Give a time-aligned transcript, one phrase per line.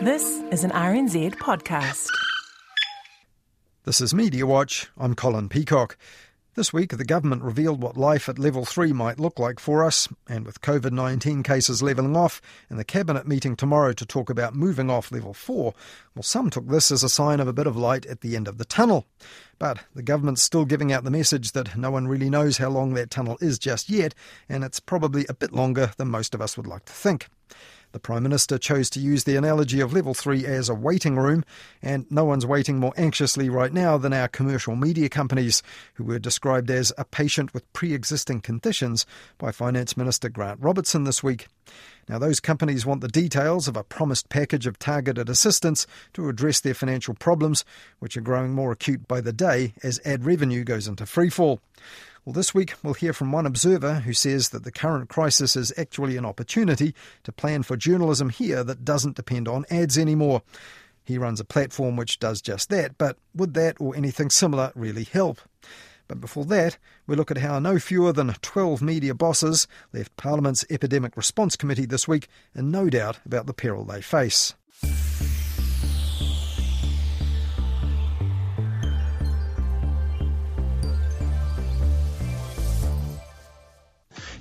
[0.00, 2.08] This is an RNZ podcast.
[3.84, 4.88] This is Media Watch.
[4.98, 5.96] I'm Colin Peacock.
[6.56, 10.08] This week, the government revealed what life at level 3 might look like for us,
[10.28, 14.54] and with COVID 19 cases levelling off and the Cabinet meeting tomorrow to talk about
[14.54, 15.72] moving off level 4,
[16.14, 18.48] well, some took this as a sign of a bit of light at the end
[18.48, 19.06] of the tunnel.
[19.58, 22.94] But the government's still giving out the message that no one really knows how long
[22.94, 24.12] that tunnel is just yet,
[24.48, 27.28] and it's probably a bit longer than most of us would like to think.
[27.94, 31.44] The Prime Minister chose to use the analogy of level 3 as a waiting room,
[31.80, 35.62] and no one's waiting more anxiously right now than our commercial media companies,
[35.94, 39.06] who were described as a patient with pre existing conditions
[39.38, 41.46] by Finance Minister Grant Robertson this week.
[42.08, 46.60] Now, those companies want the details of a promised package of targeted assistance to address
[46.60, 47.64] their financial problems,
[48.00, 51.60] which are growing more acute by the day as ad revenue goes into freefall.
[52.24, 55.74] Well, this week we'll hear from one observer who says that the current crisis is
[55.76, 60.40] actually an opportunity to plan for journalism here that doesn't depend on ads anymore.
[61.04, 65.04] He runs a platform which does just that, but would that or anything similar really
[65.04, 65.38] help?
[66.08, 70.64] But before that, we look at how no fewer than 12 media bosses left Parliament's
[70.70, 74.54] Epidemic Response Committee this week in no doubt about the peril they face.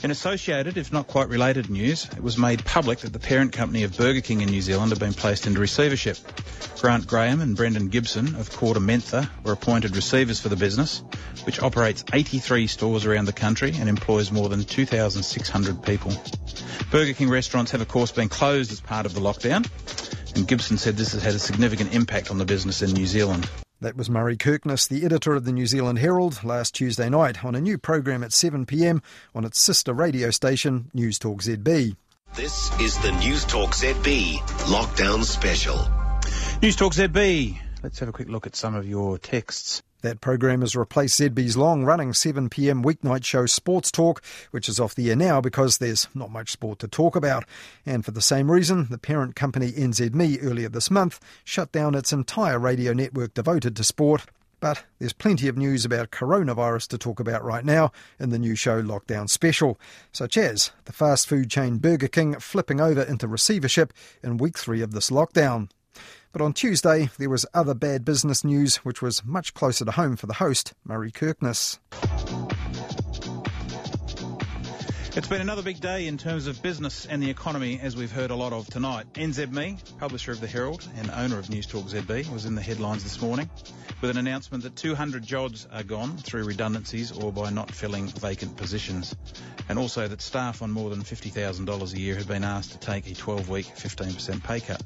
[0.03, 3.83] In associated, if not quite related news, it was made public that the parent company
[3.83, 6.17] of Burger King in New Zealand had been placed into receivership.
[6.81, 11.01] Grant Graham and Brendan Gibson of KordaMentha were appointed receivers for the business,
[11.45, 16.11] which operates 83 stores around the country and employs more than 2,600 people.
[16.91, 19.65] Burger King restaurants have of course been closed as part of the lockdown,
[20.35, 23.49] and Gibson said this has had a significant impact on the business in New Zealand.
[23.83, 27.53] That was Murray Kirkness, the editor of the New Zealand Herald, last Tuesday night on
[27.53, 29.03] a new program at 7pm
[29.35, 31.97] on its sister radio station, News Talk ZB.
[32.33, 34.37] This is the News Talk ZB
[34.69, 35.85] Lockdown Special.
[36.61, 37.59] News Talk ZB.
[37.83, 39.83] Let's have a quick look at some of your texts.
[40.03, 44.93] That program has replaced ZB's long running 7pm weeknight show Sports Talk, which is off
[44.93, 47.45] the air now because there's not much sport to talk about.
[47.85, 52.11] And for the same reason, the parent company NZME earlier this month shut down its
[52.11, 54.25] entire radio network devoted to sport.
[54.59, 58.55] But there's plenty of news about coronavirus to talk about right now in the new
[58.55, 59.79] show Lockdown Special,
[60.11, 64.81] such as the fast food chain Burger King flipping over into receivership in week three
[64.81, 65.69] of this lockdown.
[66.31, 70.15] But on Tuesday, there was other bad business news, which was much closer to home
[70.15, 71.79] for the host, Murray Kirkness.
[75.15, 78.31] It's been another big day in terms of business and the economy, as we've heard
[78.31, 79.05] a lot of tonight.
[79.13, 83.03] NZME, publisher of the Herald and owner of News Talk ZB, was in the headlines
[83.03, 83.47] this morning
[84.01, 88.57] with an announcement that 200 jobs are gone through redundancies or by not filling vacant
[88.57, 89.15] positions,
[89.69, 93.05] and also that staff on more than $50,000 a year have been asked to take
[93.05, 94.81] a 12-week 15% pay cut.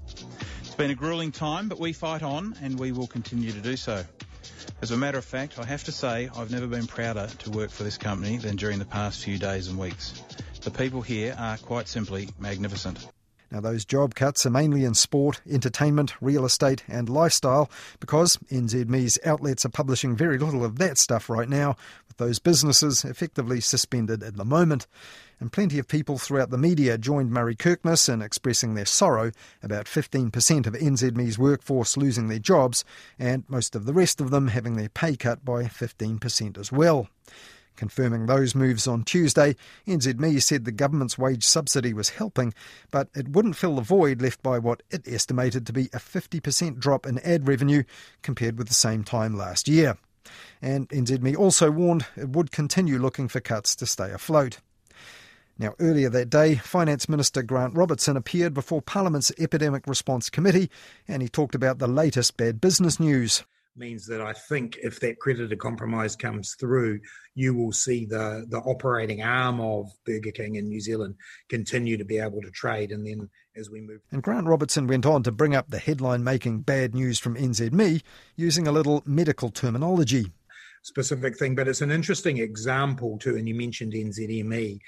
[0.59, 3.77] It's been a grueling time, but we fight on and we will continue to do
[3.77, 4.03] so.
[4.81, 7.69] As a matter of fact, I have to say I've never been prouder to work
[7.69, 10.21] for this company than during the past few days and weeks.
[10.61, 13.07] The people here are quite simply magnificent.
[13.49, 19.17] Now, those job cuts are mainly in sport, entertainment, real estate, and lifestyle because NZME's
[19.25, 24.21] outlets are publishing very little of that stuff right now, with those businesses effectively suspended
[24.21, 24.85] at the moment
[25.39, 29.31] and plenty of people throughout the media joined Murray Kirkness in expressing their sorrow
[29.61, 32.83] about 15% of NZME's workforce losing their jobs,
[33.19, 37.07] and most of the rest of them having their pay cut by 15% as well.
[37.75, 39.55] Confirming those moves on Tuesday,
[39.85, 42.53] NZME said the government's wage subsidy was helping,
[42.89, 46.79] but it wouldn't fill the void left by what it estimated to be a 50%
[46.79, 47.83] drop in ad revenue
[48.23, 49.95] compared with the same time last year.
[50.59, 54.57] And NZME also warned it would continue looking for cuts to stay afloat.
[55.59, 60.69] Now, earlier that day, Finance Minister Grant Robertson appeared before Parliament's Epidemic Response Committee
[61.07, 63.43] and he talked about the latest bad business news.
[63.75, 66.99] Means that I think if that creditor compromise comes through,
[67.35, 71.15] you will see the, the operating arm of Burger King in New Zealand
[71.47, 72.91] continue to be able to trade.
[72.91, 74.01] And then as we move.
[74.11, 78.01] And Grant Robertson went on to bring up the headline making bad news from NZME
[78.35, 80.31] using a little medical terminology
[80.87, 83.35] specific thing, but it's an interesting example too.
[83.35, 84.79] And you mentioned NZME.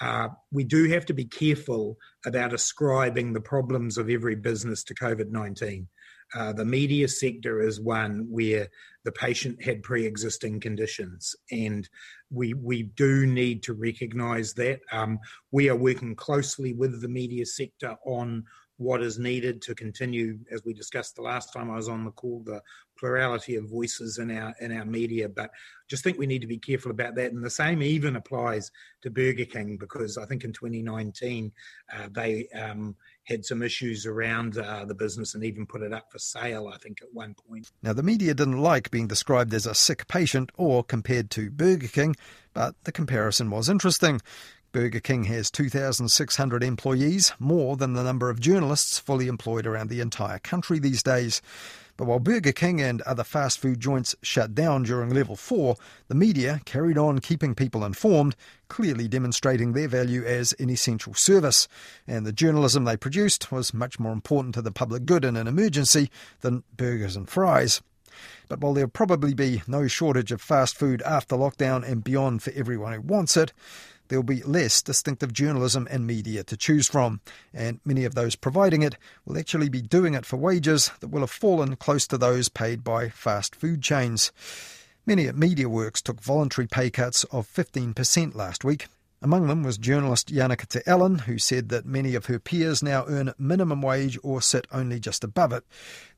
[0.00, 4.94] Uh, we do have to be careful about ascribing the problems of every business to
[4.94, 5.88] COVID 19.
[6.34, 8.68] Uh, the media sector is one where
[9.04, 11.88] the patient had pre-existing conditions, and
[12.30, 14.80] we we do need to recognise that.
[14.92, 15.18] Um,
[15.50, 18.44] we are working closely with the media sector on
[18.76, 22.12] what is needed to continue, as we discussed the last time I was on the
[22.12, 22.62] call, the
[22.98, 25.28] plurality of voices in our in our media.
[25.28, 25.50] But
[25.88, 27.32] just think we need to be careful about that.
[27.32, 28.70] And the same even applies
[29.02, 31.50] to Burger King because I think in 2019
[31.92, 36.10] uh, they um, had some issues around uh, the business and even put it up
[36.10, 37.70] for sale, I think, at one point.
[37.82, 41.88] Now, the media didn't like being described as a sick patient or compared to Burger
[41.88, 42.16] King,
[42.54, 44.20] but the comparison was interesting.
[44.72, 50.00] Burger King has 2,600 employees, more than the number of journalists fully employed around the
[50.00, 51.40] entire country these days.
[51.98, 56.14] But while Burger King and other fast food joints shut down during level 4, the
[56.14, 58.36] media carried on keeping people informed,
[58.68, 61.66] clearly demonstrating their value as an essential service.
[62.06, 65.48] And the journalism they produced was much more important to the public good in an
[65.48, 66.08] emergency
[66.40, 67.82] than burgers and fries.
[68.48, 72.52] But while there'll probably be no shortage of fast food after lockdown and beyond for
[72.54, 73.52] everyone who wants it,
[74.08, 77.20] there'll be less distinctive journalism and media to choose from,
[77.54, 81.20] and many of those providing it will actually be doing it for wages that will
[81.20, 84.32] have fallen close to those paid by fast food chains.
[85.06, 88.88] Many at MediaWorks took voluntary pay cuts of 15% last week.
[89.20, 93.04] Among them was journalist Janaka Te Allen, who said that many of her peers now
[93.08, 95.64] earn minimum wage or sit only just above it.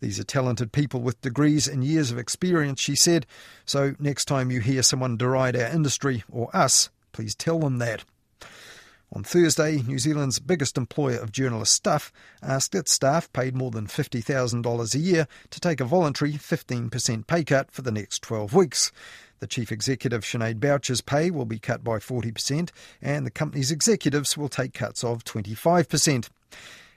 [0.00, 3.26] These are talented people with degrees and years of experience, she said,
[3.64, 8.04] so next time you hear someone deride our industry or us, Please tell them that.
[9.12, 12.12] On Thursday, New Zealand's biggest employer of journalist staff
[12.42, 17.42] asked its staff paid more than $50,000 a year to take a voluntary 15% pay
[17.42, 18.92] cut for the next 12 weeks.
[19.40, 22.70] The chief executive, Sinead Boucher's pay will be cut by 40%,
[23.02, 26.28] and the company's executives will take cuts of 25%.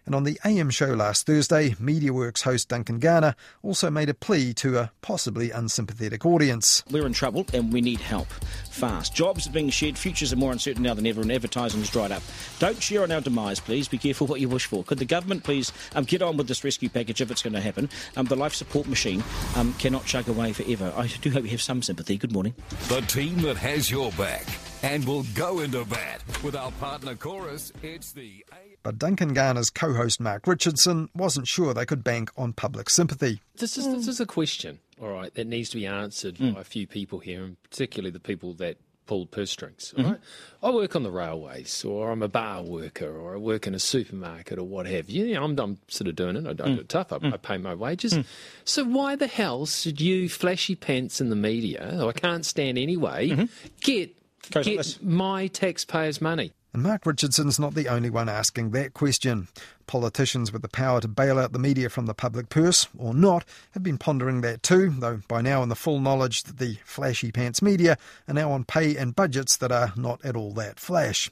[0.05, 4.53] And on the AM show last Thursday, MediaWorks host Duncan Garner also made a plea
[4.55, 6.83] to a possibly unsympathetic audience.
[6.91, 8.27] We're in trouble and we need help
[8.69, 9.15] fast.
[9.15, 12.11] Jobs are being shed, futures are more uncertain now than ever, and advertising has dried
[12.11, 12.21] up.
[12.59, 13.87] Don't share on our demise, please.
[13.87, 14.83] Be careful what you wish for.
[14.83, 17.61] Could the government please um, get on with this rescue package if it's going to
[17.61, 17.89] happen?
[18.17, 19.23] Um, the life support machine
[19.55, 20.93] um, cannot chug away forever.
[20.97, 22.17] I do hope you have some sympathy.
[22.17, 22.55] Good morning.
[22.89, 24.45] The team that has your back
[24.81, 27.71] and will go into bat with our partner chorus.
[27.81, 28.43] It's the.
[28.83, 33.41] But Duncan Garner's co host Mark Richardson wasn't sure they could bank on public sympathy.
[33.55, 36.53] This is, this is a question, all right, that needs to be answered mm.
[36.53, 39.93] by a few people here, and particularly the people that pull purse strings.
[39.95, 40.11] Mm-hmm.
[40.11, 40.19] Right?
[40.61, 43.79] I work on the railways, or I'm a bar worker, or I work in a
[43.79, 45.41] supermarket, or what have you.
[45.41, 46.45] I'm, I'm sort of doing it.
[46.45, 46.75] I, I mm.
[46.75, 47.13] do it tough.
[47.13, 47.33] I, mm.
[47.33, 48.13] I, pay my wages.
[48.13, 48.25] Mm.
[48.65, 52.77] So why the hell should you flashy pants in the media, who I can't stand
[52.77, 53.45] anyway, mm-hmm.
[53.81, 54.15] get
[54.51, 56.51] get my taxpayers' money?
[56.73, 59.47] And Mark Richardson's not the only one asking that question.
[59.85, 63.45] Politicians with the power to bail out the media from the public purse, or not,
[63.71, 67.31] have been pondering that too, though by now in the full knowledge that the flashy
[67.31, 67.95] pants media
[68.27, 71.29] are now on pay and budgets that are not at all that flash.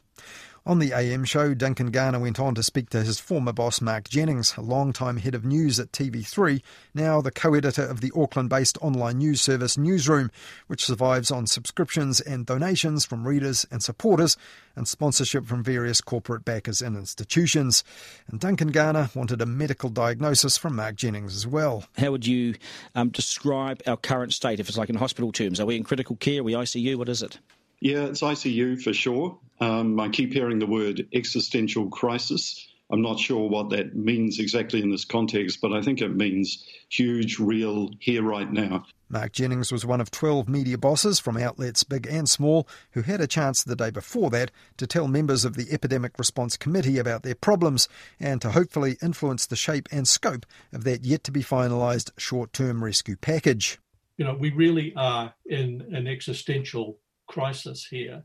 [0.64, 4.08] On the AM show, Duncan Garner went on to speak to his former boss, Mark
[4.08, 6.62] Jennings, a long-time head of news at TV3,
[6.94, 10.30] now the co editor of the Auckland based online news service Newsroom,
[10.68, 14.38] which survives on subscriptions and donations from readers and supporters
[14.76, 17.84] and sponsorship from various corporate backers and institutions.
[18.28, 21.86] And Duncan Garner wanted a medical diagnosis from Mark Jennings as well.
[21.98, 22.54] How would you
[22.94, 25.60] um, describe our current state if it's like in hospital terms?
[25.60, 26.42] Are we in critical care?
[26.42, 26.98] Are we ICU?
[26.98, 27.40] What is it?
[27.82, 29.40] Yeah, it's ICU for sure.
[29.60, 32.68] Um, I keep hearing the word existential crisis.
[32.92, 36.64] I'm not sure what that means exactly in this context, but I think it means
[36.90, 38.86] huge, real, here right now.
[39.10, 43.20] Mark Jennings was one of 12 media bosses from outlets big and small who had
[43.20, 47.24] a chance the day before that to tell members of the Epidemic Response Committee about
[47.24, 47.88] their problems
[48.20, 52.54] and to hopefully influence the shape and scope of that yet to be finalised short
[52.54, 53.80] term rescue package.
[54.18, 57.00] You know, we really are in an existential
[57.32, 58.24] crisis here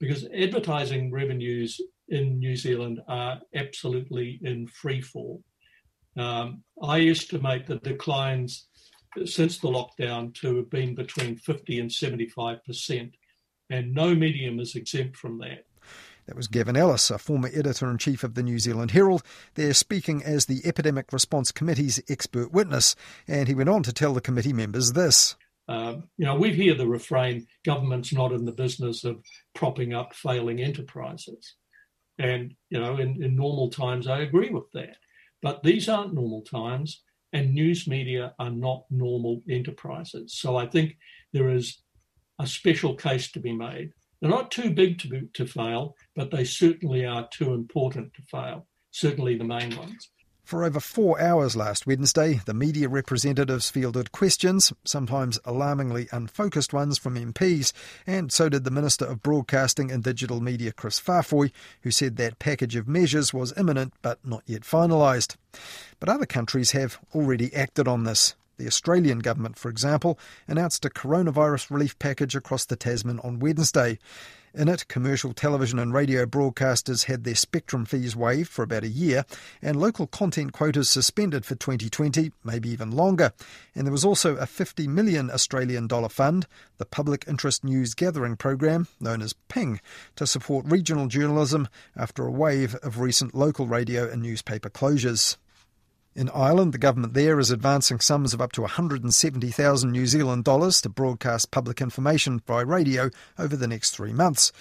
[0.00, 5.42] because advertising revenues in New Zealand are absolutely in free fall.
[6.16, 8.68] Um, I estimate the declines
[9.24, 13.12] since the lockdown to have been between 50 and 75%,
[13.70, 15.64] and no medium is exempt from that.
[16.26, 19.22] That was Gavin Ellis, a former editor in chief of the New Zealand Herald,
[19.54, 22.96] there speaking as the Epidemic Response Committee's expert witness,
[23.28, 25.36] and he went on to tell the committee members this.
[25.68, 29.22] Um, you know, we hear the refrain government's not in the business of
[29.54, 31.54] propping up failing enterprises.
[32.18, 34.96] And, you know, in, in normal times, I agree with that.
[35.42, 37.02] But these aren't normal times,
[37.32, 40.34] and news media are not normal enterprises.
[40.34, 40.96] So I think
[41.32, 41.82] there is
[42.38, 43.90] a special case to be made.
[44.20, 48.22] They're not too big to, be, to fail, but they certainly are too important to
[48.22, 50.10] fail, certainly the main ones.
[50.44, 56.98] For over four hours last Wednesday, the media representatives fielded questions, sometimes alarmingly unfocused ones
[56.98, 57.72] from MPs,
[58.06, 62.38] and so did the Minister of Broadcasting and Digital Media, Chris Faafoi, who said that
[62.38, 65.36] package of measures was imminent but not yet finalised.
[65.98, 68.34] But other countries have already acted on this.
[68.56, 73.98] The Australian government, for example, announced a coronavirus relief package across the Tasman on Wednesday.
[74.56, 78.88] In it, commercial television and radio broadcasters had their spectrum fees waived for about a
[78.88, 79.24] year,
[79.60, 83.32] and local content quotas suspended for 2020, maybe even longer.
[83.74, 86.46] And there was also a 50 million Australian dollar fund,
[86.78, 89.80] the Public Interest News Gathering Program, known as PING,
[90.14, 95.36] to support regional journalism after a wave of recent local radio and newspaper closures.
[96.16, 100.80] In Ireland, the government there is advancing sums of up to 170,000 New Zealand dollars
[100.82, 104.52] to broadcast public information by radio over the next three months.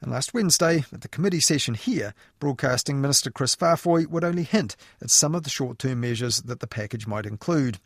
[0.00, 4.74] And last Wednesday, at the committee session here, Broadcasting Minister Chris Faafoi would only hint
[5.02, 7.78] at some of the short term measures that the package might include.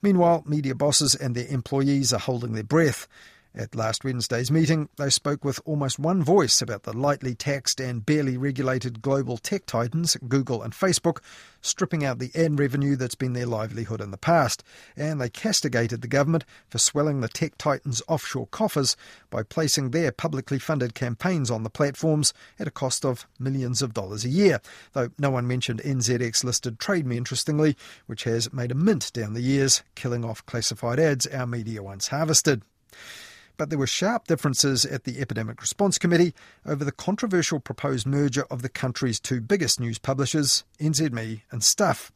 [0.00, 3.06] Meanwhile, media bosses and their employees are holding their breath.
[3.58, 8.04] At last Wednesday's meeting, they spoke with almost one voice about the lightly taxed and
[8.04, 11.20] barely regulated global tech titans, Google and Facebook,
[11.62, 14.62] stripping out the ad revenue that's been their livelihood in the past.
[14.94, 18.94] And they castigated the government for swelling the tech titans' offshore coffers
[19.30, 23.94] by placing their publicly funded campaigns on the platforms at a cost of millions of
[23.94, 24.60] dollars a year.
[24.92, 29.32] Though no one mentioned NZX listed Trade Me, interestingly, which has made a mint down
[29.32, 32.60] the years, killing off classified ads our media once harvested
[33.56, 36.34] but there were sharp differences at the Epidemic Response Committee
[36.64, 42.12] over the controversial proposed merger of the country's two biggest news publishers, NZME and Stuff.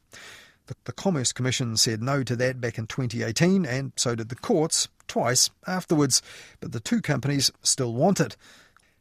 [0.67, 4.35] The, the Commerce Commission said no to that back in 2018, and so did the
[4.35, 6.21] courts twice afterwards,
[6.59, 8.37] but the two companies still want it.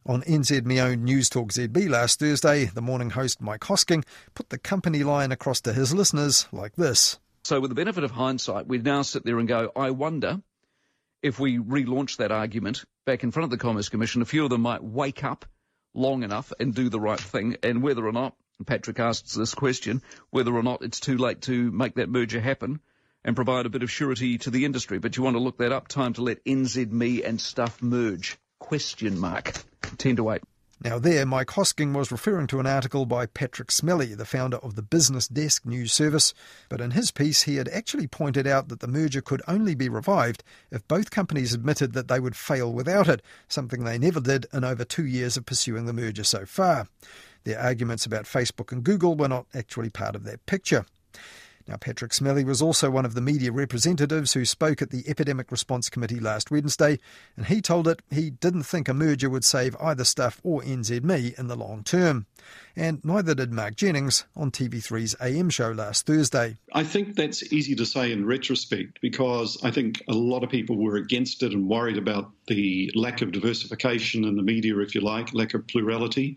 [0.06, 4.02] On NZME owned News Talk ZB last Thursday, the morning host Mike Hosking
[4.34, 7.18] put the company line across to his listeners like this.
[7.44, 10.40] So, with the benefit of hindsight, we now sit there and go, I wonder
[11.22, 14.50] if we relaunch that argument back in front of the Commerce Commission, a few of
[14.50, 15.44] them might wake up
[15.94, 18.34] long enough and do the right thing, and whether or not,
[18.66, 22.80] Patrick asks this question, whether or not it's too late to make that merger happen
[23.24, 24.98] and provide a bit of surety to the industry.
[24.98, 28.38] But you want to look that up, time to let NZME and stuff merge.
[28.58, 29.52] Question mark.
[29.98, 30.42] 10 to 8.
[30.82, 34.76] Now, there, Mike Hosking was referring to an article by Patrick Smellie, the founder of
[34.76, 36.32] the Business Desk news service,
[36.70, 39.90] but in his piece, he had actually pointed out that the merger could only be
[39.90, 44.46] revived if both companies admitted that they would fail without it, something they never did
[44.54, 46.88] in over two years of pursuing the merger so far.
[47.44, 50.86] Their arguments about Facebook and Google were not actually part of that picture.
[51.70, 55.52] Now, Patrick Smellie was also one of the media representatives who spoke at the Epidemic
[55.52, 56.98] Response Committee last Wednesday,
[57.36, 61.38] and he told it he didn't think a merger would save either Stuff or NZME
[61.38, 62.26] in the long term.
[62.74, 66.56] And neither did Mark Jennings on TV3's AM show last Thursday.
[66.72, 70.76] I think that's easy to say in retrospect because I think a lot of people
[70.76, 75.02] were against it and worried about the lack of diversification in the media, if you
[75.02, 76.36] like, lack of plurality.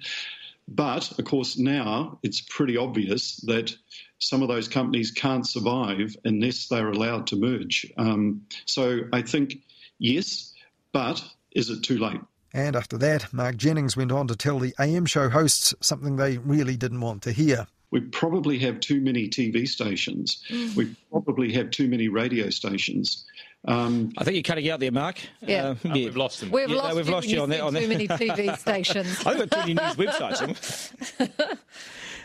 [0.67, 3.75] But of course, now it's pretty obvious that
[4.23, 7.91] some of those companies can't survive unless they're allowed to merge.
[7.97, 9.57] Um, so I think
[9.99, 10.53] yes,
[10.91, 12.21] but is it too late?
[12.53, 16.37] And after that, Mark Jennings went on to tell the AM show hosts something they
[16.37, 17.67] really didn't want to hear.
[17.91, 20.43] We probably have too many TV stations.
[20.49, 20.75] Mm.
[20.75, 23.25] We probably have too many radio stations.
[23.65, 25.17] Um, I think you're cutting out there, Mark.
[25.41, 25.93] Yeah, uh, yeah.
[25.93, 26.51] we've lost him.
[26.51, 27.61] We've yeah, lost, no, we've lost you on that.
[27.61, 29.25] On too many TV stations.
[29.25, 30.91] I've got too many news websites.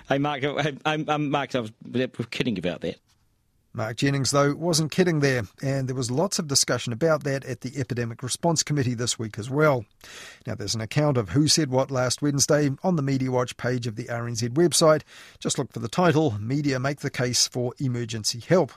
[0.08, 0.42] hey, Mark.
[0.42, 1.72] Hey, um, Mark, I was,
[2.30, 2.96] kidding about that.
[3.78, 7.60] Mark Jennings, though, wasn't kidding there, and there was lots of discussion about that at
[7.60, 9.84] the Epidemic Response Committee this week as well.
[10.44, 13.86] Now, there's an account of who said what last Wednesday on the Media Watch page
[13.86, 15.02] of the RNZ website.
[15.38, 18.72] Just look for the title Media Make the Case for Emergency Help.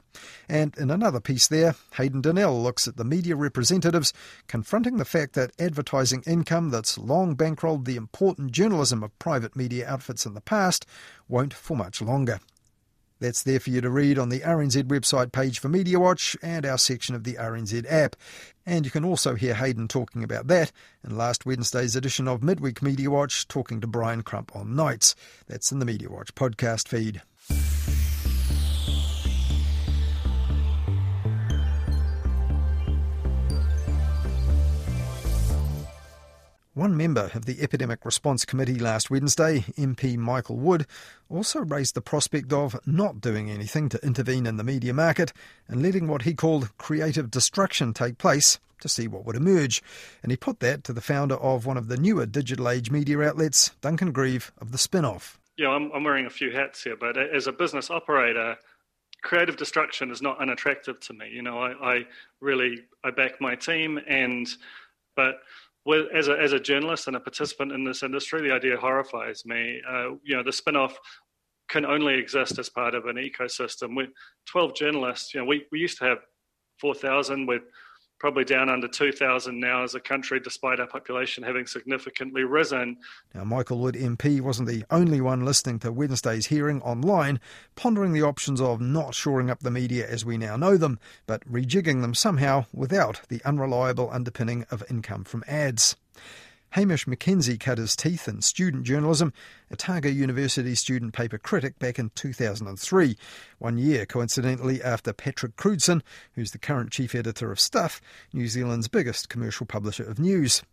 [0.47, 4.13] And in another piece there, Hayden Donnell looks at the media representatives
[4.47, 9.89] confronting the fact that advertising income that's long bankrolled the important journalism of private media
[9.89, 10.85] outfits in the past
[11.27, 12.39] won't for much longer.
[13.21, 16.65] That's there for you to read on the RNZ website page for Media Watch and
[16.65, 18.15] our section of the RNZ app.
[18.65, 20.71] And you can also hear Hayden talking about that
[21.03, 25.15] in last Wednesday's edition of Midweek Media Watch, talking to Brian Crump on nights.
[25.45, 27.21] That's in the Media Watch podcast feed.
[36.73, 40.87] One member of the Epidemic Response Committee last Wednesday, MP Michael Wood,
[41.27, 45.33] also raised the prospect of not doing anything to intervene in the media market
[45.67, 49.83] and letting what he called creative destruction take place to see what would emerge.
[50.23, 53.19] And he put that to the founder of one of the newer digital age media
[53.19, 55.35] outlets, Duncan Grieve of The Spinoff.
[55.57, 58.55] Yeah, I'm, I'm wearing a few hats here, but as a business operator,
[59.23, 61.31] creative destruction is not unattractive to me.
[61.33, 62.05] You know, I, I
[62.39, 64.47] really I back my team and
[65.17, 65.41] but
[65.85, 69.45] with, as a as a journalist and a participant in this industry, the idea horrifies
[69.45, 69.81] me.
[69.87, 70.97] Uh, you know, the spin-off
[71.69, 73.95] can only exist as part of an ecosystem.
[73.95, 74.09] We,
[74.47, 76.17] 12 journalists, you know, we, we used to have
[76.81, 77.47] 4,000.
[77.47, 77.61] We're
[78.21, 82.95] probably down under 2,000 now as a country, despite our population having significantly risen.
[83.33, 87.39] Now, Michael Wood MP wasn't the only one listening to Wednesday's hearing online,
[87.75, 91.43] pondering the options of not shoring up the media as we now know them, but
[91.51, 95.95] rejigging them somehow without the unreliable underpinning of income from ads.
[96.71, 99.33] Hamish McKenzie cut his teeth in student journalism,
[99.69, 103.17] a Otago University student paper critic back in 2003,
[103.59, 106.01] one year coincidentally after Patrick Crewdson,
[106.33, 107.99] who's the current chief editor of Stuff,
[108.31, 110.63] New Zealand's biggest commercial publisher of news.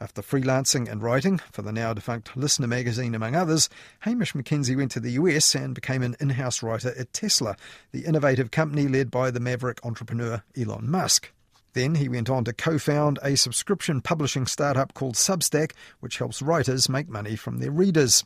[0.00, 3.68] After freelancing and writing for the now defunct Listener magazine, among others,
[4.00, 7.56] Hamish McKenzie went to the US and became an in house writer at Tesla,
[7.92, 11.30] the innovative company led by the maverick entrepreneur Elon Musk.
[11.74, 16.42] Then he went on to co found a subscription publishing startup called Substack, which helps
[16.42, 18.24] writers make money from their readers.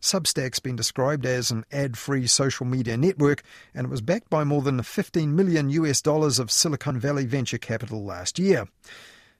[0.00, 3.42] Substack's been described as an ad free social media network,
[3.74, 7.58] and it was backed by more than 15 million US dollars of Silicon Valley venture
[7.58, 8.66] capital last year.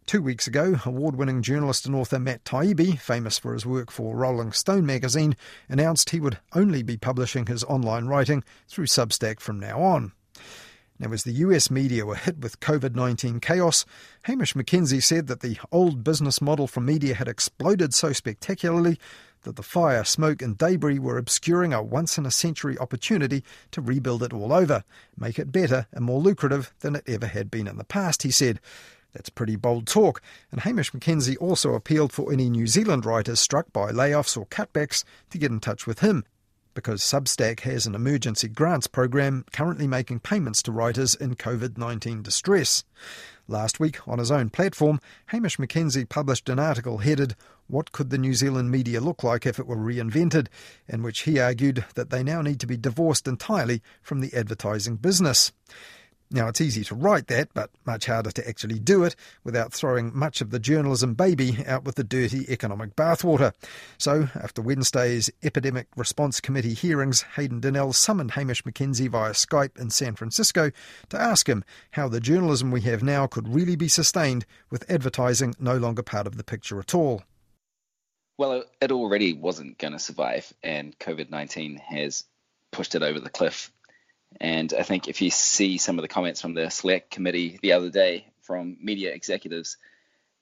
[0.07, 4.15] Two weeks ago, award winning journalist and author Matt Taibbi, famous for his work for
[4.15, 5.35] Rolling Stone magazine,
[5.67, 10.13] announced he would only be publishing his online writing through Substack from now on.
[10.99, 13.85] Now, as the US media were hit with COVID 19 chaos,
[14.23, 18.99] Hamish McKenzie said that the old business model from media had exploded so spectacularly
[19.43, 23.81] that the fire, smoke, and debris were obscuring a once in a century opportunity to
[23.81, 24.85] rebuild it all over,
[25.19, 28.31] make it better and more lucrative than it ever had been in the past, he
[28.31, 28.61] said.
[29.13, 30.23] That's pretty bold talk,
[30.53, 35.03] and Hamish McKenzie also appealed for any New Zealand writers struck by layoffs or cutbacks
[35.31, 36.25] to get in touch with him
[36.75, 42.23] because Substack has an emergency grants program currently making payments to writers in COVID 19
[42.23, 42.85] distress.
[43.47, 48.19] Last week, on his own platform, Hamish McKenzie published an article headed, What Could the
[48.19, 50.49] New Zealand Media Look Like If It Were Reinvented?
[50.89, 54.97] in which he argued that they now need to be divorced entirely from the advertising
[54.97, 55.53] business.
[56.31, 59.15] Now, it's easy to write that, but much harder to actually do it
[59.45, 63.53] without throwing much of the journalism baby out with the dirty economic bathwater.
[63.99, 69.91] So, after Wednesday's Epidemic Response Committee hearings, Hayden Donnell summoned Hamish McKenzie via Skype in
[69.91, 70.71] San Francisco
[71.11, 75.55] to ask him how the journalism we have now could really be sustained with advertising
[75.61, 77.23] no longer part of the picture at all.
[78.39, 82.25] Well, it already wasn't going to survive, and COVID 19 has
[82.73, 83.71] pushed it over the cliff
[84.41, 87.73] and I think if you see some of the comments from the select committee the
[87.73, 89.77] other day from media executives,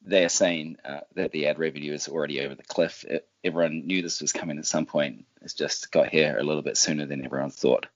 [0.04, 3.04] they are saying uh, that the ad revenue is already over the cliff.
[3.04, 5.26] It, everyone knew this was coming at some point.
[5.42, 7.86] It's just got here a little bit sooner than everyone thought.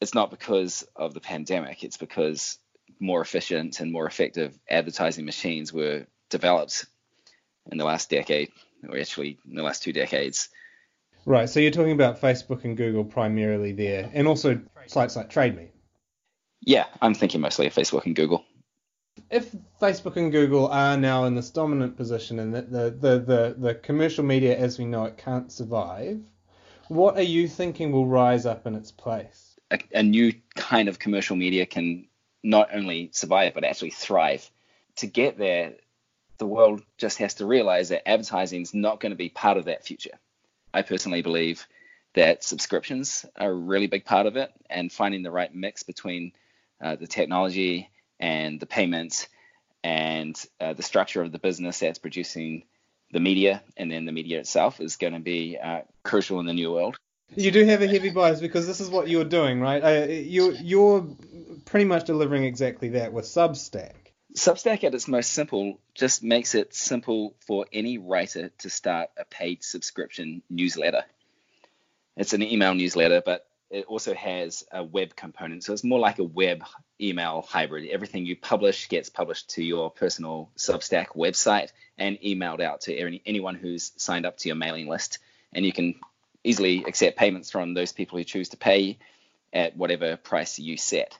[0.00, 2.58] It's not because of the pandemic, it's because
[3.00, 6.86] more efficient and more effective advertising machines were developed
[7.70, 8.50] in the last decade,
[8.88, 10.50] or actually in the last two decades.
[11.26, 15.68] Right, so you're talking about Facebook and Google primarily there, and also sites like TradeMe.
[16.60, 18.44] Yeah, I'm thinking mostly of Facebook and Google.
[19.30, 23.54] If Facebook and Google are now in this dominant position and that the, the, the,
[23.56, 26.20] the commercial media as we know it can't survive,
[26.88, 29.56] what are you thinking will rise up in its place?
[29.70, 32.06] A, a new kind of commercial media can
[32.42, 34.50] not only survive but actually thrive.
[34.96, 35.74] To get there,
[36.38, 39.66] the world just has to realize that advertising is not going to be part of
[39.66, 40.18] that future.
[40.74, 41.66] I personally believe
[42.14, 46.32] that subscriptions are a really big part of it, and finding the right mix between
[46.82, 49.28] uh, the technology and the payments
[49.82, 52.64] and uh, the structure of the business that's producing
[53.12, 56.52] the media and then the media itself is going to be uh, crucial in the
[56.52, 56.96] new world.
[57.36, 60.08] You do have a heavy bias because this is what you're doing, right?
[60.08, 61.06] You're, you're
[61.64, 64.03] pretty much delivering exactly that with Substack.
[64.36, 69.24] Substack at its most simple just makes it simple for any writer to start a
[69.24, 71.04] paid subscription newsletter.
[72.16, 75.62] It's an email newsletter, but it also has a web component.
[75.62, 76.64] So it's more like a web
[77.00, 77.88] email hybrid.
[77.88, 83.22] Everything you publish gets published to your personal Substack website and emailed out to any,
[83.24, 85.18] anyone who's signed up to your mailing list.
[85.52, 85.94] And you can
[86.42, 88.98] easily accept payments from those people who choose to pay
[89.52, 91.18] at whatever price you set.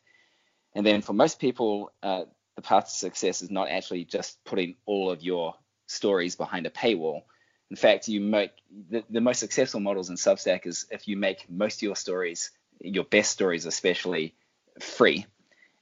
[0.74, 2.24] And then for most people, uh,
[2.56, 5.54] the path to success is not actually just putting all of your
[5.86, 7.22] stories behind a paywall.
[7.70, 8.50] In fact, you make
[8.90, 12.50] the, the most successful models in Substack is if you make most of your stories,
[12.80, 14.34] your best stories especially,
[14.80, 15.26] free,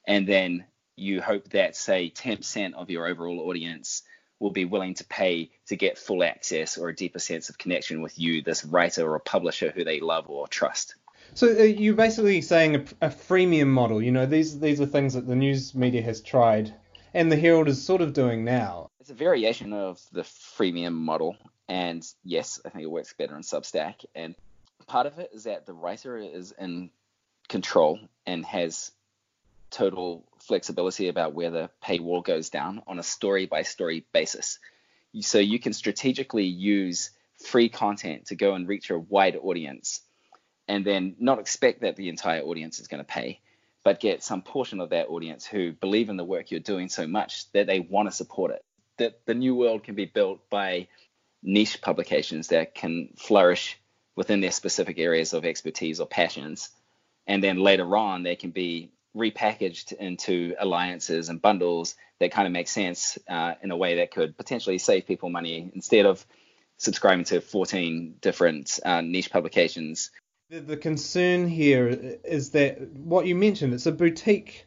[0.06, 0.64] and then
[0.96, 4.02] you hope that say 10% of your overall audience
[4.38, 8.02] will be willing to pay to get full access or a deeper sense of connection
[8.02, 10.96] with you, this writer or publisher who they love or trust.
[11.34, 14.02] So uh, you're basically saying a, a freemium model.
[14.02, 16.74] You know, these these are things that the news media has tried,
[17.14, 18.90] and the Herald is sort of doing now.
[19.00, 21.36] It's a variation of the freemium model,
[21.68, 24.04] and yes, I think it works better in Substack.
[24.14, 24.34] And
[24.86, 26.90] part of it is that the writer is in
[27.48, 28.92] control and has
[29.70, 34.58] total flexibility about where the paywall goes down on a story by story basis.
[35.20, 37.10] So you can strategically use
[37.42, 40.02] free content to go and reach a wide audience
[40.68, 43.40] and then not expect that the entire audience is going to pay,
[43.84, 47.06] but get some portion of that audience who believe in the work you're doing so
[47.06, 48.64] much that they want to support it.
[48.98, 50.88] That the new world can be built by
[51.42, 53.78] niche publications that can flourish
[54.14, 56.70] within their specific areas of expertise or passions.
[57.26, 62.52] And then later on, they can be repackaged into alliances and bundles that kind of
[62.52, 66.24] make sense uh, in a way that could potentially save people money instead of
[66.76, 70.10] subscribing to 14 different uh, niche publications.
[70.52, 74.66] The, the concern here is that what you mentioned, it's a boutique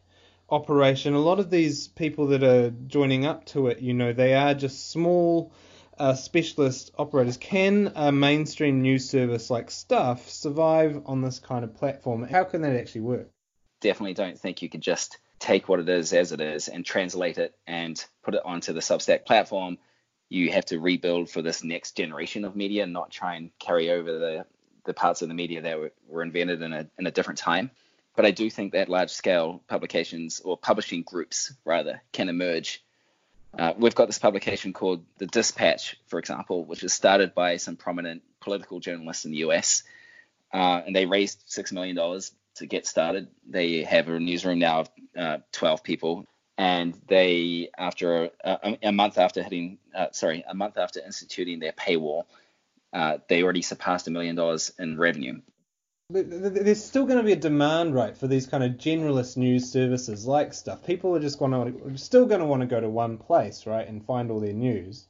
[0.49, 1.13] operation.
[1.13, 4.55] A lot of these people that are joining up to it, you know, they are
[4.55, 5.53] just small
[5.99, 7.37] uh, specialist operators.
[7.37, 12.23] Can a mainstream news service like Stuff survive on this kind of platform?
[12.23, 13.29] How can that actually work?
[13.79, 17.37] Definitely don't think you could just take what it is as it is and translate
[17.37, 19.77] it and put it onto the Substack platform.
[20.29, 24.11] You have to rebuild for this next generation of media, not try and carry over
[24.11, 24.45] the,
[24.85, 27.71] the parts of the media that were, were invented in a, in a different time.
[28.15, 32.81] But I do think that large scale publications or publishing groups, rather, can emerge
[33.57, 37.77] uh, we've got this publication called The Dispatch, for example, which is started by some
[37.77, 39.83] prominent political journalists in the US.
[40.53, 42.21] Uh, and they raised $6 million
[42.55, 43.27] to get started.
[43.47, 46.25] They have a newsroom now of uh, 12 people.
[46.57, 51.73] And they, after a, a month after hitting, uh, sorry, a month after instituting their
[51.73, 52.23] paywall,
[52.95, 55.41] uh, they already surpassed a million dollars in revenue.
[56.09, 60.25] There's still going to be a demand, right, for these kind of generalist news services
[60.25, 60.85] like stuff.
[60.85, 63.85] People are just going to still going to want to go to one place, right,
[63.85, 65.07] and find all their news.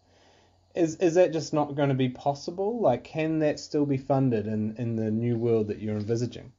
[0.73, 2.81] Is is that just not going to be possible?
[2.81, 6.53] Like, can that still be funded in in the new world that you're envisaging?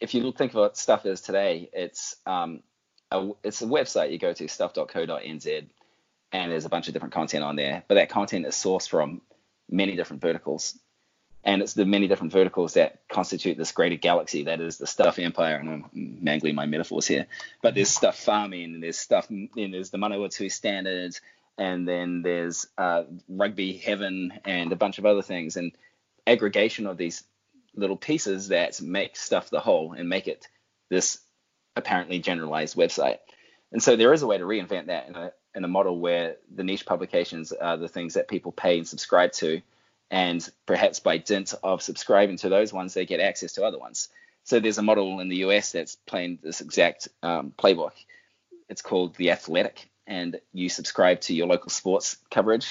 [0.00, 2.62] If you think of what stuff is today, it's um,
[3.10, 5.66] a, it's a website you go to stuff.co.nz,
[6.32, 7.82] and there's a bunch of different content on there.
[7.88, 9.22] But that content is sourced from
[9.72, 10.78] many different verticals.
[11.44, 15.18] And it's the many different verticals that constitute this greater galaxy that is the stuff
[15.18, 15.56] empire.
[15.56, 17.26] And i'm mangling my metaphors here.
[17.62, 21.20] But there's stuff farming and there's stuff and there's the Manawatu standards
[21.58, 25.56] and then there's uh, rugby heaven and a bunch of other things.
[25.56, 25.72] And
[26.26, 27.24] aggregation of these
[27.74, 30.46] little pieces that make stuff the whole and make it
[30.90, 31.18] this
[31.74, 33.18] apparently generalized website.
[33.72, 36.86] And so there is a way to reinvent that in a model where the niche
[36.86, 39.60] publications are the things that people pay and subscribe to
[40.12, 44.10] and perhaps by dint of subscribing to those ones, they get access to other ones.
[44.44, 47.92] So there's a model in the US that's playing this exact um, playbook.
[48.68, 52.68] It's called The Athletic, and you subscribe to your local sports coverage.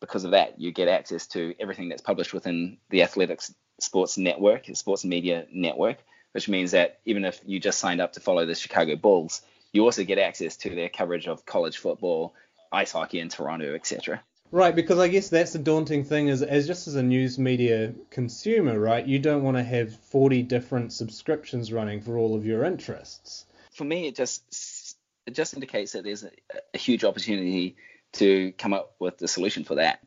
[0.00, 4.66] Because of that, you get access to everything that's published within the Athletics Sports Network,
[4.74, 5.96] Sports Media Network,
[6.32, 9.40] which means that even if you just signed up to follow the Chicago Bulls,
[9.76, 12.34] you also get access to their coverage of college football,
[12.72, 14.22] ice hockey in Toronto, etc.
[14.50, 17.92] Right, because I guess that's the daunting thing is as just as a news media
[18.10, 19.04] consumer, right?
[19.04, 23.44] You don't want to have 40 different subscriptions running for all of your interests.
[23.72, 26.30] For me, it just it just indicates that there's a,
[26.72, 27.76] a huge opportunity
[28.14, 30.00] to come up with the solution for that.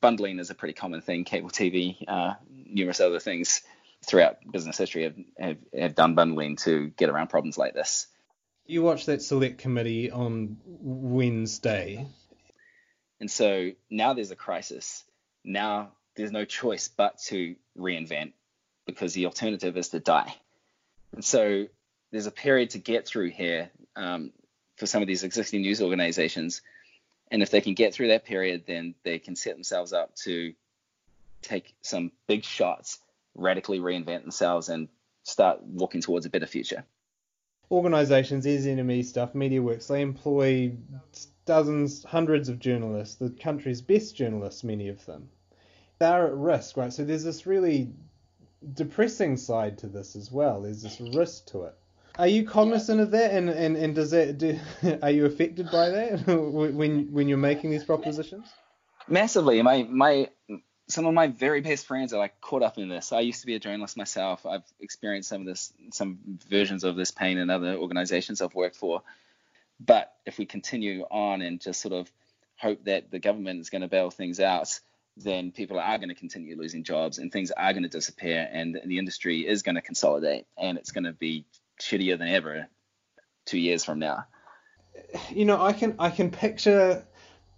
[0.00, 1.24] Bundling is a pretty common thing.
[1.24, 3.60] Cable TV, uh, numerous other things
[4.02, 8.06] throughout business history have, have, have done bundling to get around problems like this.
[8.70, 12.06] You watched that select committee on Wednesday.
[13.18, 15.02] And so now there's a crisis.
[15.42, 18.30] Now there's no choice but to reinvent
[18.86, 20.32] because the alternative is to die.
[21.12, 21.66] And so
[22.12, 24.30] there's a period to get through here um,
[24.76, 26.62] for some of these existing news organizations.
[27.28, 30.54] And if they can get through that period, then they can set themselves up to
[31.42, 33.00] take some big shots,
[33.34, 34.86] radically reinvent themselves, and
[35.24, 36.84] start walking towards a better future.
[37.70, 40.72] Organizations, NZME stuff, MediaWorks, they employ
[41.46, 45.28] dozens, hundreds of journalists, the country's best journalists, many of them.
[45.98, 46.92] They're at risk, right?
[46.92, 47.92] So there's this really
[48.74, 50.62] depressing side to this as well.
[50.62, 51.74] There's this risk to it.
[52.18, 54.58] Are you cognizant of that, and, and, and does that do,
[55.02, 58.46] are you affected by that when when you're making these propositions?
[59.08, 59.62] Massively.
[59.62, 60.28] My my
[60.92, 63.12] some of my very best friends are like caught up in this.
[63.12, 64.46] I used to be a journalist myself.
[64.46, 68.76] I've experienced some of this, some versions of this pain in other organizations I've worked
[68.76, 69.02] for.
[69.78, 72.10] But if we continue on and just sort of
[72.56, 74.80] hope that the government is going to bail things out,
[75.16, 78.80] then people are going to continue losing jobs and things are going to disappear and
[78.84, 81.44] the industry is going to consolidate and it's going to be
[81.80, 82.66] shittier than ever
[83.46, 84.26] two years from now.
[85.30, 87.04] You know, I can I can picture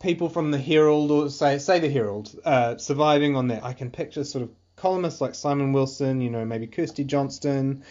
[0.02, 3.64] people from the Herald or say say the Herald uh, surviving on that.
[3.64, 7.84] I can picture sort of columnists like Simon Wilson, you know, maybe Kirsty Johnston,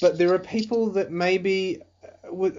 [0.00, 1.82] but there are people that maybe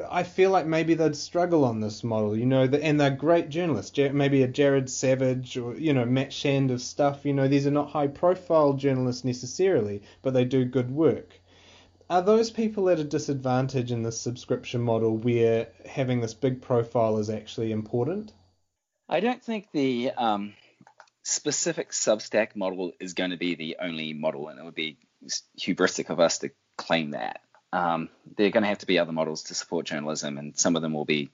[0.09, 3.97] I feel like maybe they'd struggle on this model, you know, and they're great journalists.
[3.97, 7.71] Maybe a Jared Savage or, you know, Matt Shand of stuff, you know, these are
[7.71, 11.39] not high profile journalists necessarily, but they do good work.
[12.09, 17.17] Are those people at a disadvantage in this subscription model where having this big profile
[17.17, 18.31] is actually important?
[19.07, 20.53] I don't think the um,
[21.23, 24.97] specific Substack model is going to be the only model, and it would be
[25.59, 27.41] hubristic of us to claim that.
[27.71, 30.75] Um, there are going to have to be other models to support journalism, and some
[30.75, 31.29] of them will be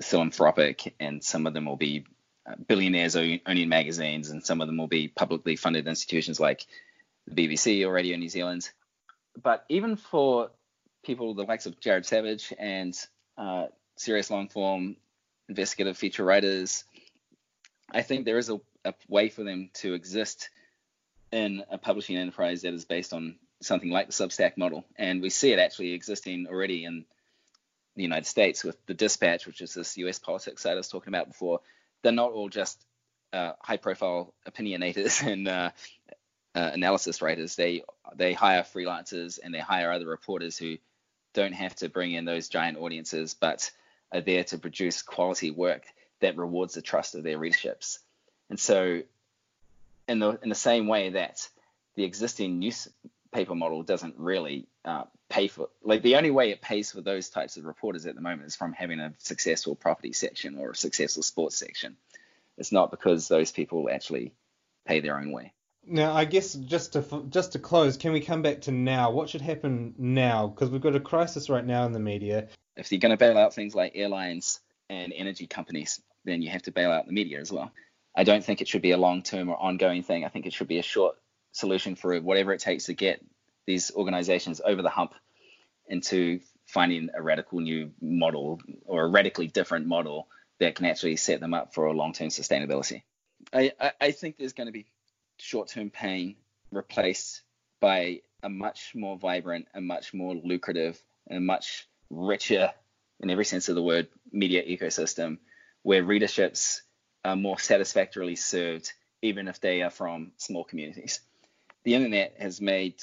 [0.00, 2.04] philanthropic, and some of them will be
[2.46, 6.66] uh, billionaires owning magazines, and some of them will be publicly funded institutions like
[7.26, 8.70] the BBC or Radio New Zealand.
[9.40, 10.50] But even for
[11.04, 12.96] people the likes of Jared Savage and
[13.36, 14.96] uh, serious long form
[15.48, 16.84] investigative feature writers,
[17.90, 20.50] I think there is a, a way for them to exist
[21.30, 24.84] in a publishing enterprise that is based on something like the Substack model.
[24.96, 27.04] And we see it actually existing already in
[27.96, 31.12] the United States with the Dispatch, which is this US politics site I was talking
[31.12, 31.60] about before.
[32.02, 32.82] They're not all just
[33.32, 35.70] uh, high profile opinionators and uh,
[36.54, 37.56] uh, analysis writers.
[37.56, 37.82] They
[38.14, 40.76] they hire freelancers and they hire other reporters who
[41.34, 43.70] don't have to bring in those giant audiences, but
[44.12, 45.84] are there to produce quality work
[46.22, 47.98] that rewards the trust of their readerships.
[48.48, 49.02] And so,
[50.08, 51.48] in the in the same way that
[51.94, 56.90] the existing newspaper model doesn't really uh, pay for like the only way it pays
[56.92, 60.58] for those types of reporters at the moment is from having a successful property section
[60.58, 61.96] or a successful sports section.
[62.58, 64.32] It's not because those people actually
[64.86, 65.52] pay their own way.
[65.84, 69.10] Now, I guess just to just to close, can we come back to now?
[69.10, 70.46] What should happen now?
[70.46, 72.48] Because we've got a crisis right now in the media.
[72.76, 76.62] If you're going to bail out things like airlines and energy companies, then you have
[76.62, 77.72] to bail out the media as well.
[78.14, 80.24] I don't think it should be a long-term or ongoing thing.
[80.24, 81.16] I think it should be a short
[81.52, 83.24] solution for whatever it takes to get
[83.66, 85.14] these organizations over the hump
[85.88, 90.28] into finding a radical new model or a radically different model
[90.60, 93.02] that can actually set them up for a long-term sustainability.
[93.52, 94.86] I, I, think there's going to be
[95.38, 96.36] short term pain
[96.70, 97.42] replaced
[97.80, 102.70] by a much more vibrant, a much more lucrative, and much richer,
[103.20, 105.38] in every sense of the word, media ecosystem
[105.82, 106.82] where readerships
[107.24, 108.92] are more satisfactorily served,
[109.22, 111.20] even if they are from small communities.
[111.84, 113.02] The internet has made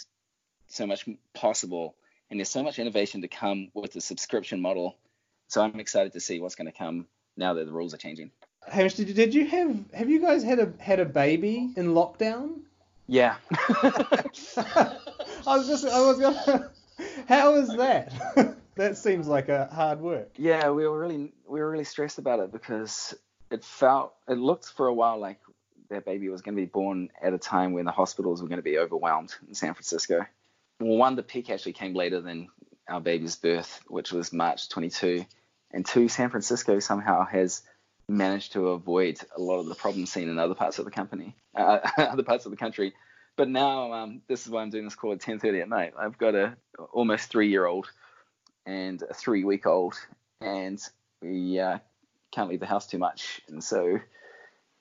[0.68, 1.96] so much possible,
[2.30, 4.98] and there's so much innovation to come with the subscription model.
[5.48, 8.32] So I'm excited to see what's going to come now that the rules are changing.
[8.68, 11.94] Hamish, did you, did you have have you guys had a had a baby in
[11.94, 12.60] lockdown?
[13.08, 13.36] Yeah.
[14.58, 14.96] I
[15.46, 16.72] was just I was gonna.
[17.28, 18.14] How is that?
[18.80, 20.32] that seems like a hard work.
[20.38, 23.14] Yeah, we were really we were really stressed about it because
[23.52, 25.40] it felt it looked for a while like
[25.90, 28.60] that baby was going to be born at a time when the hospitals were going
[28.60, 30.26] to be overwhelmed in San Francisco.
[30.80, 32.48] Well, one, the peak actually came later than
[32.88, 35.26] our baby's birth, which was March 22,
[35.72, 37.64] and two, San Francisco somehow has
[38.08, 41.36] managed to avoid a lot of the problems seen in other parts of the company,
[41.54, 42.94] uh, other parts of the country.
[43.36, 45.94] But now, um, this is why I'm doing this call at 10:30 at night.
[46.00, 46.56] I've got a
[46.94, 47.90] almost three-year-old
[48.70, 49.96] and a three-week-old,
[50.42, 50.80] and
[51.22, 51.80] we uh,
[52.32, 53.98] can't leave the house too much, and so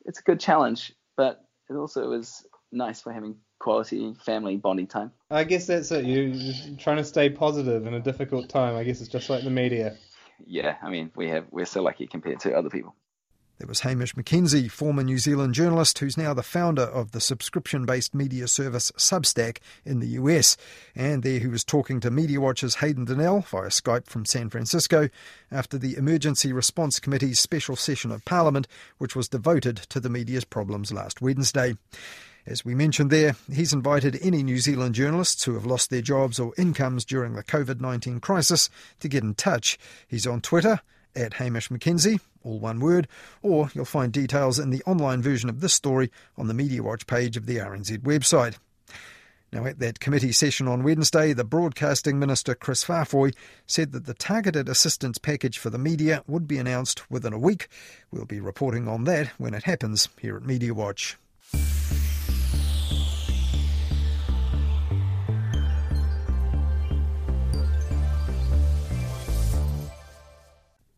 [0.04, 0.92] it's a good challenge.
[1.16, 5.10] But it also is nice for having quality family bonding time.
[5.30, 6.04] I guess that's it.
[6.04, 8.76] You're trying to stay positive in a difficult time.
[8.76, 9.96] I guess it's just like the media.
[10.46, 12.94] Yeah, I mean, we have we're so lucky compared to other people.
[13.58, 17.84] There was Hamish McKenzie, former New Zealand journalist who's now the founder of the subscription
[17.84, 20.56] based media service Substack in the US.
[20.94, 25.08] And there he was talking to Media Watch's Hayden Donnell via Skype from San Francisco
[25.50, 28.68] after the Emergency Response Committee's special session of Parliament,
[28.98, 31.76] which was devoted to the media's problems last Wednesday.
[32.46, 36.38] As we mentioned there, he's invited any New Zealand journalists who have lost their jobs
[36.38, 39.80] or incomes during the COVID 19 crisis to get in touch.
[40.06, 40.80] He's on Twitter
[41.18, 43.08] at Hamish McKenzie, all one word,
[43.42, 47.06] or you'll find details in the online version of this story on the Media Watch
[47.06, 48.56] page of the RNZ website.
[49.52, 53.34] Now, at that committee session on Wednesday, the Broadcasting Minister Chris Faafoi
[53.66, 57.68] said that the targeted assistance package for the media would be announced within a week.
[58.10, 61.16] We'll be reporting on that when it happens here at Media Watch.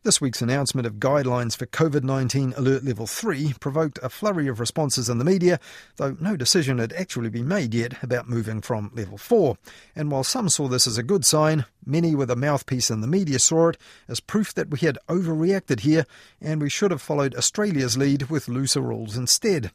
[0.03, 4.59] This week's announcement of guidelines for COVID 19 Alert Level 3 provoked a flurry of
[4.59, 5.61] responses in the media,
[5.97, 9.59] though no decision had actually been made yet about moving from Level 4.
[9.95, 13.07] And while some saw this as a good sign, many with a mouthpiece in the
[13.07, 16.07] media saw it as proof that we had overreacted here
[16.41, 19.71] and we should have followed Australia's lead with looser rules instead.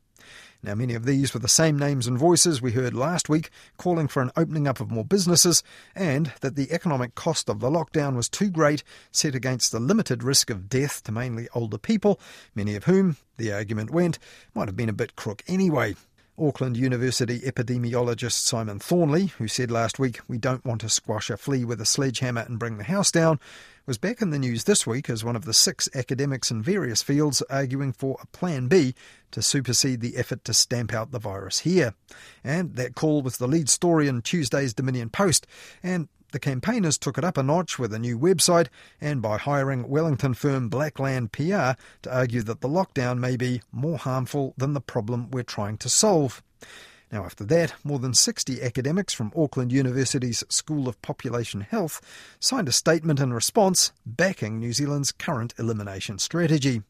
[0.65, 4.07] Now, many of these were the same names and voices we heard last week calling
[4.07, 5.61] for an opening up of more businesses
[5.93, 10.23] and that the economic cost of the lockdown was too great set against the limited
[10.23, 12.19] risk of death to mainly older people,
[12.55, 14.17] many of whom, the argument went,
[14.55, 15.95] might have been a bit crook anyway.
[16.35, 21.37] Auckland University epidemiologist Simon Thornley, who said last week, We don't want to squash a
[21.37, 23.39] flea with a sledgehammer and bring the house down,
[23.85, 27.03] was back in the news this week as one of the six academics in various
[27.03, 28.95] fields arguing for a Plan B
[29.29, 31.93] to supersede the effort to stamp out the virus here.
[32.43, 35.45] And that call was the lead story in Tuesday's Dominion Post,
[35.83, 38.67] and the campaigners took it up a notch with a new website
[38.99, 43.99] and by hiring Wellington firm Blackland PR to argue that the lockdown may be more
[43.99, 46.41] harmful than the problem we're trying to solve.
[47.15, 52.01] Now, after that, more than 60 academics from Auckland University's School of Population Health
[52.41, 56.81] signed a statement in response backing New Zealand's current elimination strategy.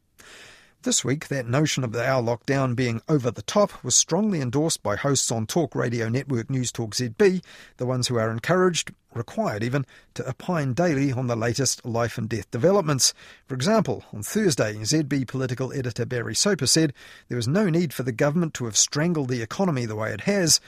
[0.85, 4.83] This week, that notion of the our lockdown being over the top was strongly endorsed
[4.83, 7.43] by hosts on Talk Radio Network News Talk ZB,
[7.77, 12.29] the ones who are encouraged, required even, to opine daily on the latest life and
[12.29, 13.15] death developments.
[13.47, 16.93] For example, on Thursday, ZB political editor Barry Soper said
[17.29, 20.21] there was no need for the government to have strangled the economy the way it
[20.21, 20.59] has.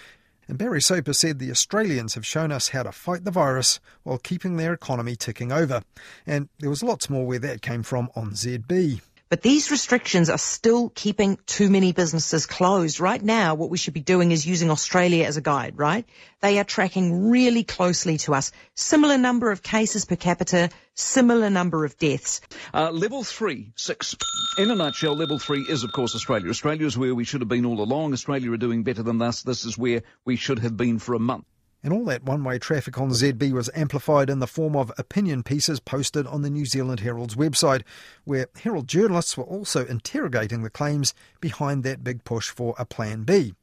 [0.47, 4.17] And Barry Soper said the Australians have shown us how to fight the virus while
[4.17, 5.83] keeping their economy ticking over.
[6.25, 9.01] And there was lots more where that came from on ZB.
[9.29, 13.01] But these restrictions are still keeping too many businesses closed.
[13.01, 16.05] Right now, what we should be doing is using Australia as a guide, right?
[16.39, 18.53] They are tracking really closely to us.
[18.75, 22.39] Similar number of cases per capita, similar number of deaths.
[22.73, 24.15] Uh, level three, six.
[24.57, 26.49] In a nutshell, level three is, of course, Australia.
[26.49, 28.13] Australia is where we should have been all along.
[28.13, 29.41] Australia are doing better than us.
[29.41, 31.45] This is where we should have been for a month.
[31.87, 35.41] And all that one way traffic on ZB was amplified in the form of opinion
[35.41, 37.83] pieces posted on the New Zealand Herald's website,
[38.25, 43.23] where Herald journalists were also interrogating the claims behind that big push for a Plan
[43.23, 43.53] B.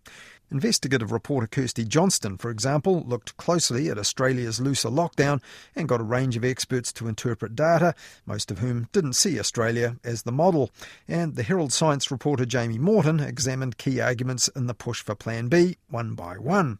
[0.50, 5.42] Investigative reporter Kirsty Johnston, for example, looked closely at Australia's looser lockdown
[5.76, 9.96] and got a range of experts to interpret data, most of whom didn't see Australia
[10.02, 10.70] as the model.
[11.06, 15.48] And the Herald Science reporter Jamie Morton examined key arguments in the push for Plan
[15.48, 16.78] B one by one.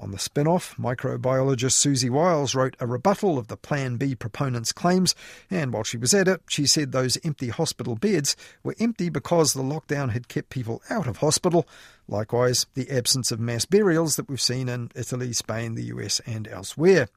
[0.00, 5.16] On the Spinoff, microbiologist Siouxsie Wiles wrote a rebuttal of the Plan B proponents' claims,
[5.50, 9.54] and while she was at it, she said those empty hospital beds were empty because
[9.54, 11.66] the lockdown had kept people out of hospital.
[12.06, 16.46] Likewise, the absence of mass burials that we've seen in Italy, Spain, the US, and
[16.46, 17.08] elsewhere.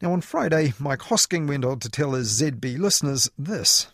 [0.00, 3.88] Now, on Friday, Mike Hosking went on to tell his ZB listeners this.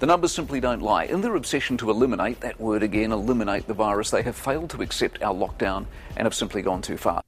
[0.00, 1.04] The numbers simply don't lie.
[1.04, 4.82] In their obsession to eliminate, that word again, eliminate the virus, they have failed to
[4.82, 5.86] accept our lockdown
[6.16, 7.22] and have simply gone too far.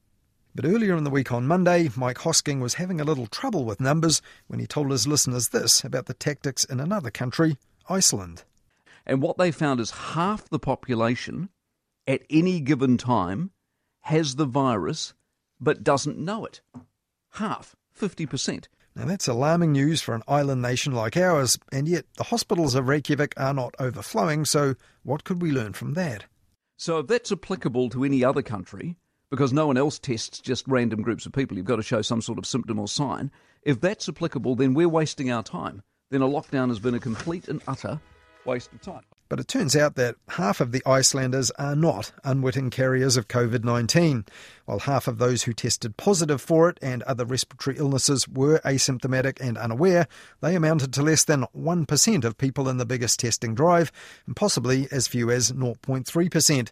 [0.57, 3.79] But earlier in the week on Monday, Mike Hosking was having a little trouble with
[3.79, 8.43] numbers when he told his listeners this about the tactics in another country, Iceland.
[9.05, 11.49] And what they found is half the population
[12.07, 13.51] at any given time
[13.99, 15.13] has the virus
[15.61, 16.61] but doesn't know it.
[17.33, 18.65] Half, 50%.
[18.95, 22.87] Now that's alarming news for an island nation like ours, and yet the hospitals of
[22.87, 26.23] Reykjavik are not overflowing, so what could we learn from that?
[26.77, 28.97] So if that's applicable to any other country,
[29.29, 31.57] because no one else tests just random groups of people.
[31.57, 33.31] You've got to show some sort of symptom or sign.
[33.63, 35.83] If that's applicable, then we're wasting our time.
[36.09, 37.99] Then a lockdown has been a complete and utter
[38.45, 39.03] waste of time.
[39.29, 43.63] But it turns out that half of the Icelanders are not unwitting carriers of COVID
[43.63, 44.25] 19,
[44.65, 49.39] while half of those who tested positive for it and other respiratory illnesses were asymptomatic
[49.41, 50.07] and unaware.
[50.41, 53.91] They amounted to less than 1% of people in the biggest testing drive,
[54.25, 56.69] and possibly as few as 0.3%.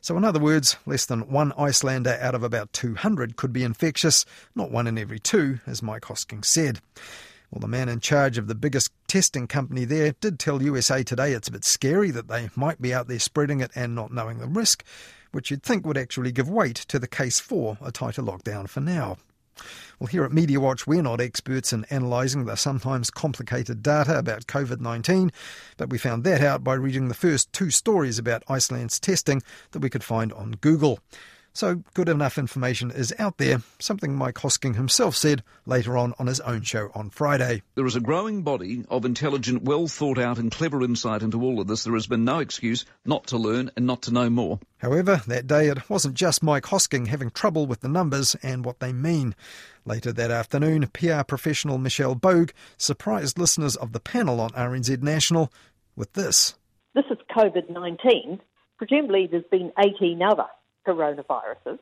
[0.00, 4.24] So, in other words, less than one Icelander out of about 200 could be infectious,
[4.54, 6.80] not one in every two, as Mike Hosking said.
[7.50, 11.32] Well, the man in charge of the biggest testing company there did tell USA Today
[11.32, 14.38] it's a bit scary that they might be out there spreading it and not knowing
[14.38, 14.84] the risk,
[15.32, 18.80] which you'd think would actually give weight to the case for a tighter lockdown for
[18.80, 19.16] now.
[19.98, 24.46] Well, here at Media Watch, we're not experts in analysing the sometimes complicated data about
[24.46, 25.32] COVID 19,
[25.78, 29.80] but we found that out by reading the first two stories about Iceland's testing that
[29.80, 31.00] we could find on Google.
[31.58, 36.28] So good enough information is out there, something Mike Hosking himself said later on on
[36.28, 37.62] his own show on Friday.
[37.74, 41.60] There is a growing body of intelligent, well thought out and clever insight into all
[41.60, 41.82] of this.
[41.82, 44.60] There has been no excuse not to learn and not to know more.
[44.76, 48.78] However, that day it wasn't just Mike Hosking having trouble with the numbers and what
[48.78, 49.34] they mean.
[49.84, 55.52] Later that afternoon, PR professional Michelle Boag surprised listeners of the panel on RNZ National
[55.96, 56.54] with this.
[56.94, 58.42] This is COVID 19.
[58.76, 60.46] Presumably, there's been 18 other
[60.88, 61.78] coronaviruses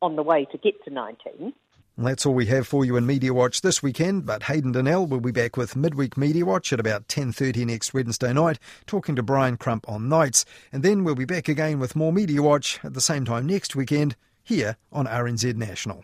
[0.00, 1.52] on the way to get to 19.
[1.96, 5.06] And that's all we have for you in Media Watch this weekend, but Hayden Donnell
[5.06, 9.22] will be back with Midweek Media Watch at about 10.30 next Wednesday night, talking to
[9.22, 10.46] Bryan Crump on nights.
[10.72, 13.76] And then we'll be back again with more Media Watch at the same time next
[13.76, 16.02] weekend, here on RNZ National.